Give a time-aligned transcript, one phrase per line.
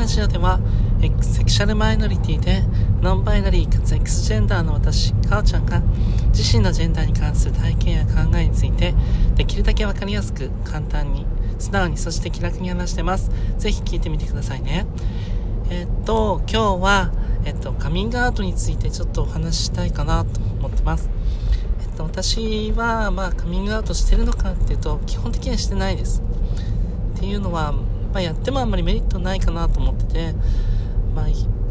[0.00, 0.58] ラジオでは、
[1.20, 2.62] セクシャルマイノリティで、
[3.02, 5.82] ノンバイナリーかつエクスジェンダーの私、かおちゃんが、
[6.28, 8.94] 自身のジェンダーに関する体験や考えについて、
[9.34, 11.26] できるだけわかりやすく、簡単に、
[11.58, 13.30] 素直に、そして気楽に話してます。
[13.58, 14.86] ぜひ聞いてみてくださいね。
[15.68, 17.12] えっと、今日は、
[17.44, 21.10] えっと、カミングアウトについてちょっとお話ししたいかなと思ってます。
[21.82, 26.22] えっと、私は、まあ、カミングアウトしてるのかっていうと、基本的にはしてないです。
[27.16, 27.74] っていうのは、
[28.12, 30.34] まあ、やってもあんまりメリットないかなと思ってて、
[31.14, 31.26] まあ、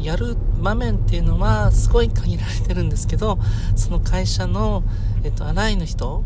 [0.00, 3.38] やる場面っていうのはすごい限られてるんですけど、
[3.76, 4.82] その会社の、
[5.22, 6.24] えっと、アライの人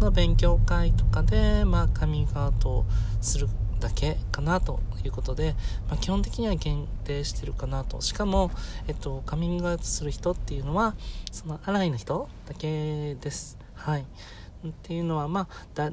[0.00, 2.84] の勉強会とかで、まあ、カミングアウト
[3.20, 3.48] する
[3.80, 5.54] だけかなということで、
[5.88, 8.00] まあ、基本的には限定してるかなと。
[8.00, 8.50] しかも、
[8.86, 10.94] えっと、カミングアウトする人っていうのは、
[11.30, 13.58] そのアライの人だけです。
[13.74, 14.02] はい。
[14.02, 14.04] っ
[14.82, 15.90] ていうのは、まあ、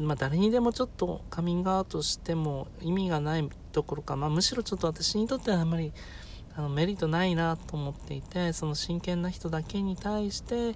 [0.00, 5.92] まあ、誰にでもちょっとカミングアウトしても意味がないところか、まあ、むしろちょっと私にとってはあんまり
[6.56, 10.74] あのメリットないなと思っていてその真剣な人だけに対して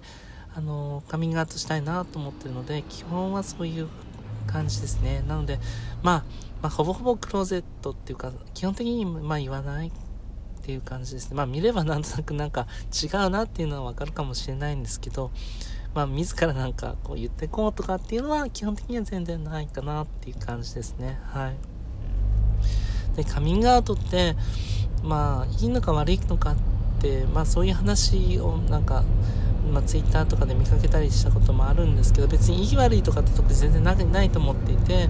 [0.55, 3.89] あのカミングアウトしたいなと思ってるので基本はそういう
[4.47, 5.23] 感じですね。
[5.27, 5.59] なので、
[6.01, 6.23] まあ、
[6.61, 9.91] まあ、ほぼほぼクローゼットっていうか基本的にまあ言わないっ
[10.63, 11.35] ていう感じですね。
[11.35, 15.31] まあ見ればなんとなくなんか違うなっていうのはわかるかもしれないんですけど
[15.95, 21.17] まあ、自らなんかこう言ってこうとかっていうのは基本的には全然ないかなっていう感じですね。
[21.31, 21.55] はい。
[23.15, 24.35] で、カミングアウトって、
[25.03, 26.55] まあ、いいのか悪いのかっ
[27.01, 29.05] て、まあ、そういう話をなんか、
[29.71, 35.09] まあ、ツイッターとかで見かけたりしたこともあるんですけど、別にいい悪いとかって特に全然ないと思っていて、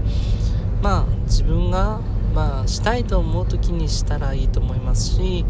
[0.83, 1.99] まあ、自分が、
[2.35, 5.45] まあ、したいと思う時にしたらいいと思いますし、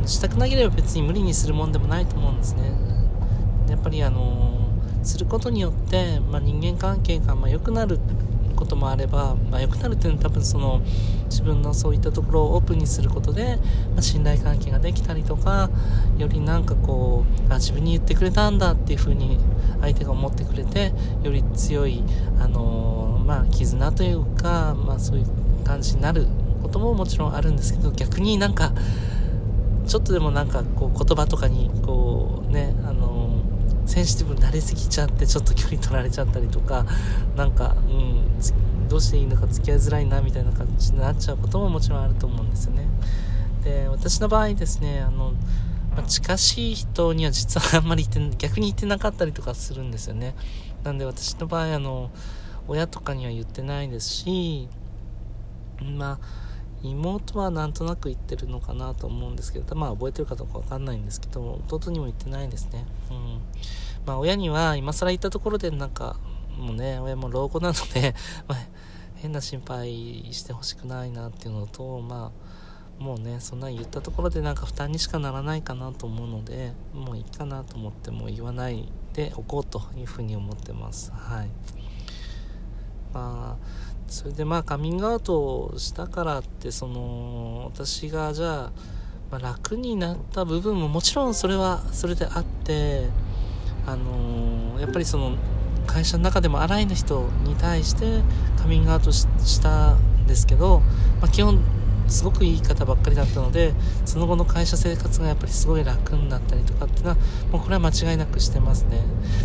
[0.00, 2.72] うん、したくなければ別に無理にするもんでもないと思うんですね。
[3.72, 4.68] やっぱりあの
[5.02, 7.98] することによって、まあ、人間関係がま良くなる
[8.54, 10.82] こともあれば、まあ、良くなるっていうのは多分その
[11.24, 13.56] 自分のそういったところをオープンにすることで、
[13.92, 15.70] まあ、信頼関係ができたりとか
[16.18, 19.38] よりなんかこうあ自分に言ってくれたんだっていう風に
[19.80, 20.92] 相手が思ってくれて
[21.24, 22.04] より強い、
[22.38, 26.26] あのー、まあ、絆というか、まあ、そういう感じになる
[26.62, 28.72] ことももちろんあるんですけど逆になんか
[29.86, 33.21] ちょっとでもなんかこう言葉とかにこうねあの
[33.86, 36.86] センシティブになりすぎちゃってちょっと距離取られちゃったりとか
[37.36, 42.86] なんか、うん、どうしていいのか付き合いづらいなみたいな感じになっちゃうことももちろんあると思うんですよね。
[43.64, 45.32] で私の場合ですねあの、
[45.96, 50.34] まあ、近しい人には実はあんまり言って逆に言ってなかったりとかするんですよね。
[50.84, 52.10] なんで私の場合あの
[52.66, 54.68] 親とかには言ってないですし
[55.80, 56.51] まあ
[56.82, 62.84] 妹はなんとなく言ってるのかなと思うんですけど、まあ覚えてるかどうかわかんないんですけど、弟にも言ってないですね。
[63.10, 63.40] うん。
[64.06, 66.16] まあ親には今更言ったところでなんか、
[66.58, 68.14] もうね、親も老後なので
[68.46, 68.58] まあ、
[69.16, 72.32] 変な心配してほしくないなっていうのと、ま
[73.00, 81.10] あ、もうね、そんな言ったところでなんか負担にしかならないかなと思うので、もういいかなと思っても言わないでおこうというふうに思ってます。
[81.12, 81.48] はい。
[83.12, 88.72] まあ、それでまあカミングアウトしたからってその私がじゃあ、
[89.30, 93.06] まあ、楽になった部分ももちろんそれはそれであって
[93.86, 95.36] あの、やっぱりその
[95.86, 98.20] 会社の中でも荒いの人に対して
[98.58, 100.80] カミングアウトしたんですけど、
[101.20, 101.58] まあ、基本
[102.12, 103.72] すごくいい方ばっかりだったので
[104.04, 107.16] その後の会社生活がやっぱりすごい楽になったりとかっていうのは
[107.50, 109.02] もうこれは間違いなくしてますね。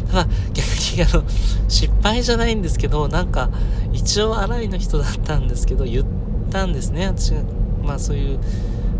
[0.07, 1.23] ただ逆にあの
[1.69, 3.49] 失敗じゃないんですけどなんか
[3.93, 6.05] 一応荒いの人だったんですけど言っ
[6.51, 7.07] たんですね。
[7.07, 7.41] 私が
[7.83, 8.39] まあそういう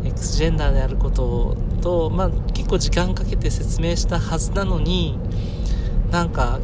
[0.06, 5.19] エクスジェンダーであることと、まあ、結構時間かけて説明したはずなのに
[6.11, 6.59] なんか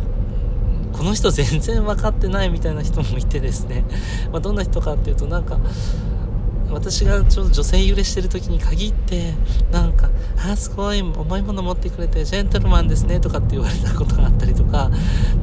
[0.93, 3.83] この人全然分かってないみたいな人もいてですね、
[4.31, 5.59] まあ、どんな人かっていうとなんか
[6.73, 9.33] 私がちょうど女性揺れしてる時に限って、
[9.71, 14.89] なんか、あ、すごい重いもの持ってくれて、ジェントルマンですね、とかって言われたことがあったりとか、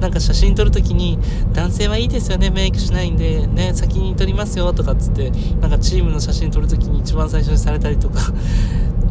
[0.01, 1.19] なんか写真撮る時に、
[1.53, 5.31] 男性はいいですよね、メイクしないんで、ね、先に撮りますよ、とかっつって、
[5.61, 8.21] なんかチームの写真撮る時に一番最初にされたりとか、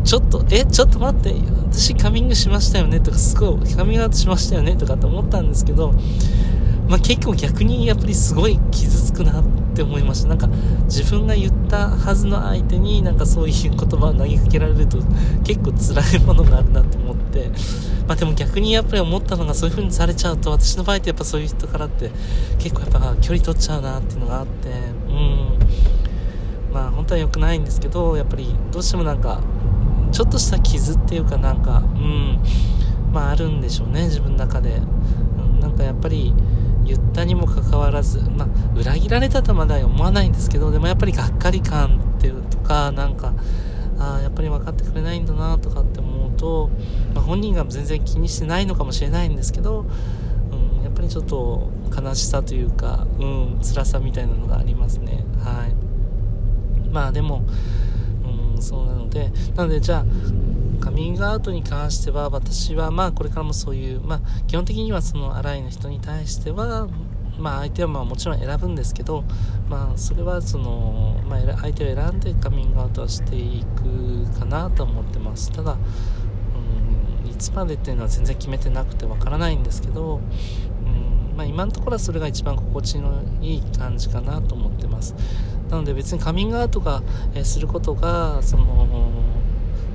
[0.03, 1.33] ちょっと、え、ちょっと待って、
[1.71, 5.94] 私カミングしましたよね、とか、すごい、カミングアウトしましたよね、とかって思ったんですけど、
[6.88, 10.30] まあ、結構逆にやっぱりすごい傷つくなっって思いました。
[10.30, 10.48] なんか
[10.86, 14.98] 自分が言ったはずの相手になんかそういう言葉を投げかけられると
[15.44, 17.51] 結構辛いものがあるなと思って。
[18.07, 22.10] まあでも逆にやっぱり思ったのがそういう風にされちゃうと私の場合ってやっぱそういう人からって
[22.57, 25.60] 結構やっぱ距離取っちゃうなっていうのがあってうん。
[26.74, 29.42] まあ本当は良くないんですけどやっぱりどうしてもなんか
[30.12, 32.39] ちょっとした傷っていうかなんかうん。
[33.12, 34.81] まああるんでしょうね自分の中で、
[35.38, 36.33] うん、なんかやっぱり
[36.89, 43.33] 言ったにもかかわらず、まあ、裏切られたとまでは思わないんですけど、でもやっぱりがっかり感ってるとかなんか
[43.97, 46.69] あやっぱり分かってくれないんだなとかって思うと、
[47.13, 49.86] まあ、本人が全然気にしてないのかもしれないんですけど、
[50.51, 55.25] うん、やっぱりちょっと悲しさというか、うん、辛さみたいなのがありますね。
[55.44, 55.75] はい。
[56.92, 57.44] まあでも、
[58.56, 60.06] うん、そうなのでなのでじゃあ
[60.79, 66.87] カミングアウトに関しては私はまあこれからもそういうまあ基本的にはその荒いの人に対しては
[67.37, 69.23] まあ相手はまあもちろん選ぶんですけど
[69.69, 75.51] まあそれはその、まあ、相手を選んでカミングアウトはしていくかなと思ってます。
[75.51, 75.77] ただ
[77.23, 80.17] うんいつまでっていうのは全然決めてなくてわからないんですけど
[80.85, 85.15] うんまあ今のところはそれが一番心地のいい感じかなと思ってます。
[85.69, 87.03] なので別にカミングアウトが、
[87.35, 88.87] えすることがその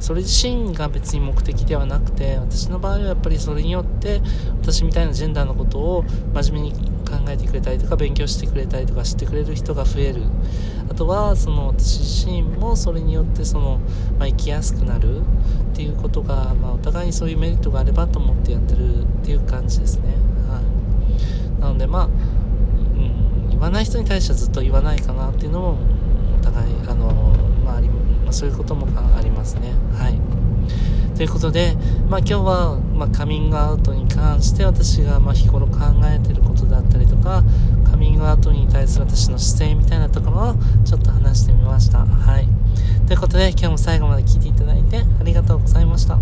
[0.01, 4.21] それ自身が別に目的ではなくて私の場合はやっぱりそれによって
[4.61, 6.05] 私みたいなジェンダーのことを
[6.35, 6.73] 真面目に
[7.05, 10.23] 考えてくれたりとか勉強してくれたりとか知ってくれる人が増える。
[10.91, 13.81] あとはその私自身もそれによってその、
[14.19, 15.23] まあ、生きやすくなるっ
[15.75, 20.15] ていうことが、まあ、お互いにそういうメリットがあればと思ってやってるっていう感じですね、
[20.49, 25.79] はい、なのでまあ、うん、言わない人に対してはずっと言わないかなっていうのも
[26.41, 27.24] お互いあの、
[28.35, 28.87] そういうことも
[29.17, 29.73] ありますね。
[29.97, 30.19] はい。
[31.17, 31.77] ということで、
[32.11, 37.45] まあ、今日は、まあ、カミングアウトに関して私が、ま、日頃考えてることだったりとか、
[37.89, 40.55] カミングアウトに対する私の姿勢みたいなところを
[40.85, 42.05] ちょっと話してみました。
[42.05, 42.49] はい。
[43.07, 46.19] ということで、今日も最後まで聞いていただいてありがとうございました。